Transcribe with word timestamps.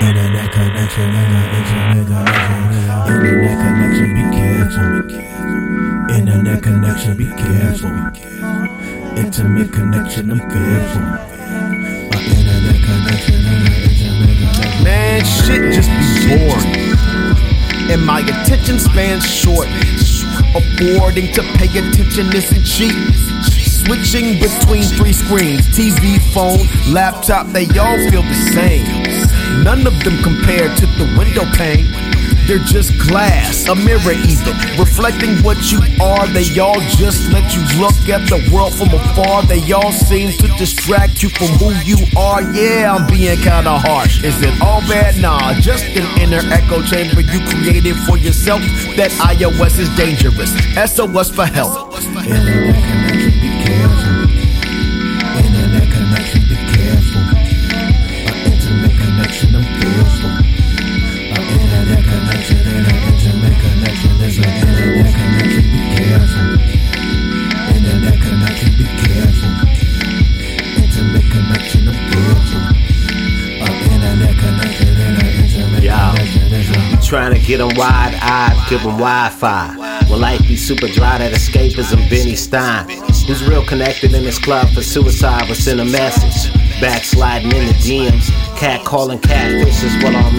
Internet 0.00 0.52
connection, 0.52 1.08
internet 1.08 1.46
connection, 1.50 2.34
internet 3.06 3.58
connection, 3.58 4.08
be 4.14 4.22
careful. 4.36 4.90
Internet 6.14 6.62
connection, 6.62 7.16
be 7.16 7.26
careful. 7.26 7.94
Intimate 9.16 9.72
connection, 9.72 10.30
I'm 10.32 10.40
fearful. 10.50 11.02
My 12.10 12.20
internet 12.20 12.78
connection, 12.84 13.34
internet 13.34 14.36
connection. 14.54 14.84
Man, 14.84 15.24
shit 15.24 15.72
just 15.72 15.88
be 15.88 16.04
boring. 16.28 16.74
And 17.90 18.04
my 18.04 18.20
attention 18.20 18.78
span's 18.78 19.26
short. 19.26 19.68
Affording 20.54 21.32
to 21.32 21.42
pay 21.56 21.68
attention 21.68 22.34
isn't 22.34 22.64
cheap. 22.64 22.94
Switching 23.84 24.40
between 24.40 24.82
three 24.82 25.12
screens 25.12 25.66
TV, 25.68 26.18
phone, 26.32 26.66
laptop, 26.92 27.46
they 27.48 27.66
all 27.78 27.98
feel 28.10 28.22
the 28.22 28.34
same. 28.52 29.13
None 29.62 29.86
of 29.86 30.02
them 30.04 30.22
compare 30.22 30.74
to 30.74 30.86
the 30.98 31.14
window 31.16 31.44
pane. 31.52 31.86
They're 32.46 32.58
just 32.58 32.92
glass, 33.08 33.66
a 33.68 33.74
mirror 33.74 34.12
even, 34.12 34.54
reflecting 34.78 35.36
what 35.42 35.72
you 35.72 35.80
are. 36.02 36.26
They 36.26 36.58
all 36.60 36.78
just 37.00 37.32
let 37.32 37.54
you 37.56 37.62
look 37.80 37.96
at 38.08 38.28
the 38.28 38.50
world 38.52 38.74
from 38.74 38.88
afar. 38.88 39.44
They 39.44 39.72
all 39.72 39.92
seem 39.92 40.30
to 40.38 40.48
distract 40.58 41.22
you 41.22 41.30
from 41.30 41.48
who 41.56 41.72
you 41.88 41.96
are. 42.18 42.42
Yeah, 42.42 42.94
I'm 42.94 43.06
being 43.06 43.38
kinda 43.38 43.78
harsh. 43.78 44.22
Is 44.22 44.40
it 44.42 44.60
all 44.60 44.82
bad? 44.82 45.18
Nah, 45.22 45.54
just 45.60 45.84
an 45.84 46.06
inner 46.20 46.42
echo 46.52 46.82
chamber 46.82 47.22
you 47.22 47.40
created 47.48 47.96
for 48.06 48.18
yourself. 48.18 48.60
That 48.96 49.10
iOS 49.12 49.78
is 49.78 49.88
dangerous. 49.96 50.52
SOS 50.76 51.30
for 51.30 51.46
help. 51.46 51.94
Trying 77.04 77.34
to 77.34 77.40
get 77.46 77.58
them 77.58 77.68
wide 77.76 78.18
eyed, 78.20 78.56
give 78.70 78.82
them 78.82 78.92
Wi 78.92 79.28
Fi. 79.28 80.06
Will 80.08 80.18
life 80.18 80.40
be 80.48 80.56
super 80.56 80.88
dry? 80.88 81.18
That 81.18 81.32
escapism, 81.32 82.08
Benny 82.08 82.34
Stein. 82.34 82.88
Who's 83.26 83.46
real 83.46 83.64
connected 83.64 84.14
in 84.14 84.24
this 84.24 84.38
club 84.38 84.70
for 84.70 84.82
suicide? 84.82 85.48
What's 85.48 85.66
in 85.66 85.80
a 85.80 85.84
message? 85.84 86.52
Backsliding 86.80 87.52
in 87.52 87.66
the 87.66 87.74
DMs. 87.74 88.30
Cat 88.58 88.84
calling 88.84 89.18
catfishes 89.18 90.02
while 90.02 90.16
on 90.16 90.36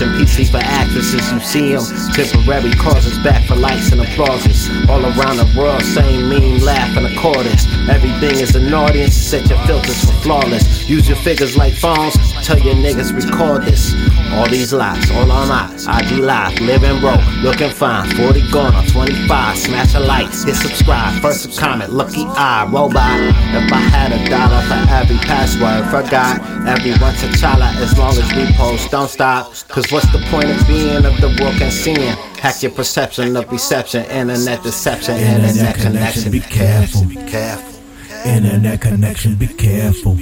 preaching 0.00 0.46
PC 0.46 0.50
for 0.50 0.58
actresses. 0.58 1.32
You 1.32 1.40
see 1.40 1.74
them. 1.74 2.12
Temporary 2.12 2.72
causes 2.72 3.18
back 3.18 3.46
for 3.46 3.56
likes 3.56 3.92
and 3.92 4.00
applauses. 4.00 4.68
All 4.88 5.04
around 5.04 5.36
the 5.36 5.52
world, 5.56 5.82
same 5.82 6.28
meme, 6.28 6.60
laugh 6.60 6.96
in 6.96 7.04
accordance. 7.06 7.66
Everything 7.88 8.38
is 8.40 8.54
an 8.54 8.72
audience. 8.72 9.14
Set 9.14 9.48
your 9.48 9.58
filters 9.66 10.04
for 10.04 10.12
flawless. 10.22 10.88
Use 10.88 11.08
your 11.08 11.18
figures 11.18 11.56
like 11.56 11.74
phones. 11.74 12.14
Tell 12.46 12.58
your 12.58 12.74
niggas 12.74 13.12
record 13.12 13.64
this. 13.64 13.94
All 14.32 14.48
these 14.48 14.72
lies, 14.72 15.10
all 15.10 15.30
on 15.30 15.50
eyes. 15.50 15.86
I 15.86 16.00
IG 16.00 16.18
live, 16.18 16.58
living 16.60 17.00
broke, 17.00 17.24
looking 17.42 17.70
fine. 17.70 18.08
40 18.16 18.50
gone 18.50 18.74
on 18.74 18.86
25. 18.86 19.58
Smash 19.58 19.94
a 19.94 20.00
like, 20.00 20.26
hit 20.26 20.56
subscribe. 20.56 21.20
First 21.20 21.46
a 21.46 21.60
comment, 21.60 21.92
lucky 21.92 22.24
eye, 22.26 22.66
robot. 22.70 23.20
If 23.54 23.72
I 23.72 23.80
had 23.80 24.12
a 24.12 24.28
dollar 24.30 24.62
for 24.62 24.80
every 24.92 25.18
password, 25.18 25.84
forgot. 25.90 26.40
Everyone 26.66 27.14
T'Challa 27.14 27.74
as 27.80 27.96
long 27.98 28.10
as 28.16 28.32
we 28.34 28.52
post, 28.54 28.90
don't 28.90 29.08
stop. 29.08 29.52
Cause 29.68 29.90
what's 29.90 30.10
the 30.12 30.18
point 30.30 30.50
of 30.50 30.66
being 30.66 31.04
of 31.04 31.16
the 31.20 31.36
world 31.40 31.60
and 31.60 31.72
seeing? 31.72 32.14
Hack 32.38 32.62
your 32.62 32.70
perception 32.72 33.36
of 33.36 33.50
reception, 33.50 34.04
internet 34.04 34.62
deception, 34.62 35.16
internet, 35.16 35.50
Internet 35.50 35.74
connection. 35.76 35.92
connection, 35.94 36.32
be 36.32 36.40
careful. 36.40 37.04
Be 37.04 37.14
careful. 37.30 37.80
Internet 38.26 38.80
connection, 38.80 39.34
be 39.36 39.46
careful. 39.48 40.14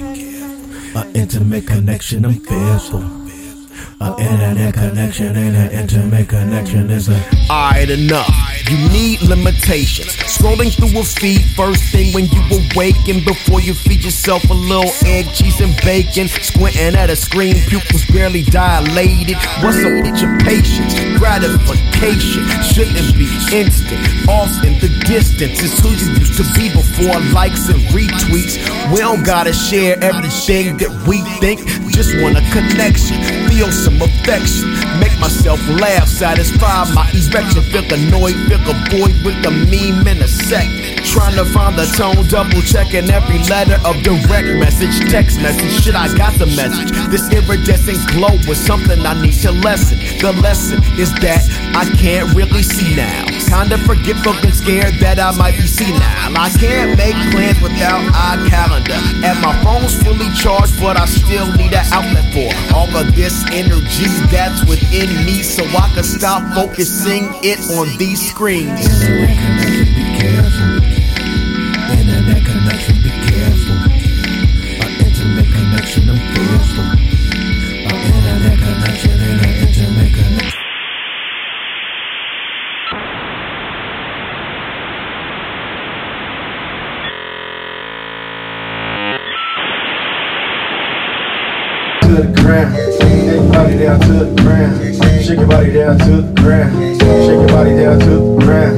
My 0.93 1.05
intimate 1.13 1.67
connection, 1.67 2.25
I'm 2.25 2.33
fearful. 2.39 3.18
My 3.99 4.15
internet 4.17 4.73
connection 4.75 5.35
and 5.35 5.57
an 5.57 5.71
intimate 5.71 6.29
connection 6.29 6.89
is 6.89 7.09
a 7.09 7.19
Alright, 7.49 7.89
enough. 7.89 8.29
You 8.69 8.77
need 8.89 9.21
limitations. 9.23 10.15
Scrolling 10.23 10.71
through 10.71 10.97
a 10.97 11.03
feed 11.03 11.43
first 11.57 11.83
thing 11.91 12.13
when 12.13 12.25
you 12.31 12.39
awaken. 12.47 13.25
Before 13.25 13.59
you 13.59 13.73
feed 13.73 14.05
yourself 14.05 14.49
a 14.49 14.53
little 14.53 14.89
egg, 15.05 15.25
cheese, 15.33 15.59
and 15.59 15.75
bacon. 15.83 16.29
Squinting 16.29 16.95
at 16.95 17.09
a 17.09 17.15
screen, 17.15 17.55
pupils 17.67 18.05
barely 18.05 18.43
dilated. 18.43 19.35
What's 19.59 19.83
up 19.83 19.91
with 20.05 20.21
your 20.21 20.31
patience? 20.47 20.95
Gratification 21.19 22.47
shouldn't 22.71 23.17
be 23.19 23.27
instant. 23.51 23.99
Off 24.29 24.53
in 24.63 24.79
the 24.79 24.87
distance 25.07 25.61
is 25.61 25.77
who 25.79 25.89
you 25.89 26.19
used 26.19 26.37
to 26.37 26.45
be 26.55 26.71
before 26.71 27.19
likes 27.33 27.67
and 27.67 27.81
retweets. 27.91 28.55
We 28.93 28.99
don't 28.99 29.25
gotta 29.25 29.51
share 29.51 30.01
everything 30.01 30.77
that 30.77 30.91
we 31.05 31.19
think. 31.43 31.67
Just 31.91 32.15
want 32.21 32.37
a 32.37 32.45
connection, 32.55 33.19
feel 33.49 33.69
some 33.89 34.01
affection. 34.01 34.69
Make 34.99 35.17
myself 35.19 35.59
laugh, 35.67 36.07
satisfy 36.07 36.85
my 36.93 37.09
erection. 37.09 37.63
Feel 37.63 37.85
annoyed, 37.93 38.35
feel 38.47 38.61
a 38.61 38.75
boy 38.89 39.09
with 39.25 39.45
a 39.45 39.51
meme 39.51 40.07
in 40.07 40.21
a 40.21 40.27
sec. 40.27 40.67
Trying 41.03 41.35
to 41.35 41.45
find 41.45 41.75
the 41.77 41.85
tone, 41.97 42.27
double 42.27 42.61
checking 42.61 43.09
every 43.09 43.39
letter 43.49 43.79
of 43.85 44.01
direct 44.03 44.47
message, 44.59 45.09
text 45.09 45.39
message. 45.41 45.83
Shit, 45.83 45.95
I 45.95 46.13
got 46.15 46.37
the 46.37 46.45
message. 46.45 46.91
This 47.09 47.31
iridescent 47.33 47.99
glow 48.11 48.37
was 48.47 48.59
something 48.59 48.99
I 49.05 49.19
need 49.21 49.33
to 49.41 49.51
lessen. 49.51 49.97
The 50.19 50.33
lesson 50.41 50.83
is 50.99 51.11
that 51.25 51.41
I 51.75 51.85
can't 51.97 52.33
really 52.35 52.63
see 52.63 52.95
now. 52.95 53.38
Kinda 53.49 53.79
forgetful 53.79 54.33
and 54.45 54.53
scared 54.53 54.93
that 55.01 55.19
I 55.19 55.31
might 55.35 55.57
be 55.57 55.65
senile. 55.65 56.37
I 56.37 56.49
can't 56.59 56.95
make 56.95 57.17
plans 57.33 57.59
without 57.59 58.01
iCalendar. 58.13 59.01
And 59.25 59.41
my 59.41 59.57
phone's 59.63 59.95
fully 60.03 60.29
charged, 60.35 60.79
but 60.79 60.97
I 60.97 61.05
still 61.05 61.51
need 61.57 61.73
an 61.73 61.85
outlet 61.91 62.29
for 62.31 62.53
all 62.75 62.95
of 62.95 63.15
this 63.15 63.43
energy 63.51 64.05
that's 64.29 64.63
within 64.69 65.09
me 65.25 65.41
so 65.41 65.63
I 65.65 65.89
can 65.95 66.03
stop 66.03 66.43
focusing 66.53 67.33
it 67.41 67.59
on 67.71 67.97
these 67.97 68.21
screens. 68.29 68.85
Ground. 92.49 92.73
Shake 92.73 93.37
your 93.37 93.45
body 93.53 93.77
down 93.77 93.99
to 93.99 94.13
the 94.25 94.41
ground. 94.41 94.73
Shake 95.23 95.37
your 95.37 95.47
body 95.47 95.71
down 95.71 95.99
to 95.99 96.21
the 96.21 96.41
ground. 96.41 96.73
Shake 96.97 97.37
your 97.37 97.47
body 97.47 97.75
down 97.77 97.99
to 97.99 98.09
the 98.09 98.41
ground. 98.41 98.73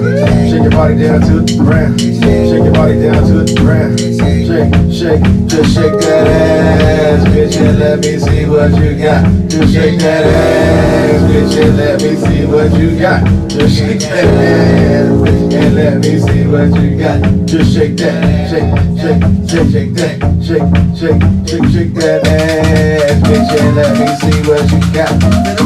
Shake 0.52 0.64
your 0.64 0.72
body 0.72 0.96
down 1.00 1.22
to 1.22 1.34
the 1.40 1.56
ground. 1.64 2.00
Shake 2.02 2.64
your 2.68 2.74
body 2.74 3.00
down 3.00 3.24
to 3.24 3.36
the 3.48 3.56
ground. 3.62 4.00
Shake, 4.00 4.76
shake, 4.92 5.24
just 5.48 5.74
shake 5.74 5.98
that 6.04 6.28
ass, 6.28 7.24
bitch, 7.30 7.56
and 7.64 7.80
let 7.80 8.00
me 8.00 8.20
see 8.20 8.46
what 8.46 8.72
you 8.76 8.92
got. 9.00 9.24
Just 9.48 9.74
shake 9.74 10.00
that 10.00 10.26
ass, 10.28 11.22
bitch, 11.32 11.56
and 11.64 11.78
let 11.78 12.02
me 12.02 12.16
see 12.20 12.46
what 12.46 12.70
you 12.78 13.00
got. 13.00 13.24
Just 13.48 13.78
shake 13.78 14.00
that 14.02 14.28
ass, 14.28 15.08
bitch, 15.24 15.54
and 15.56 15.76
let 15.76 16.00
me 16.04 16.20
see 16.20 16.44
what 16.52 16.76
you 16.76 17.00
got. 17.00 17.20
Just 17.48 17.74
shake 17.74 17.96
that, 17.98 18.50
shake, 18.52 18.68
shake, 19.00 19.24
shake, 19.48 19.72
shake 19.72 19.94
that, 19.96 20.20
shake, 20.44 20.68
shake, 21.00 21.22
shake, 21.48 21.66
shake 21.72 21.94
that 21.96 22.28
ass, 22.28 22.81
got. 25.02 25.22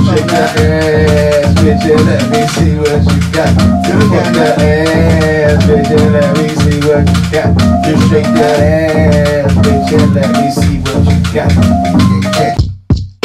Shake 0.05 0.27
that 0.27 0.55
ass, 0.59 1.53
bitch, 1.59 1.85
and 1.91 2.05
let 2.05 2.23
me 2.31 2.41
see 2.55 2.77
what 2.77 3.01
you 3.03 3.19
got. 3.31 3.51
Shake 3.85 4.33
that 4.33 4.61
ass, 4.61 5.63
bitch, 5.65 5.91
and 5.91 6.13
let 6.13 6.37
me 6.37 6.47
see 6.49 6.79
what 6.87 7.03
you 7.07 7.21
got. 7.31 7.49
Just 7.83 8.09
shake 8.09 8.31
that 8.35 8.59
ass. 8.59 9.14